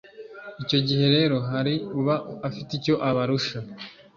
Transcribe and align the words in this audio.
icyo 0.63 0.79
gihe 0.87 1.05
rero 1.15 1.37
hari 1.49 1.73
uba 1.99 2.15
afite 2.47 2.71
icyo 2.79 2.95
abarusha 3.09 3.57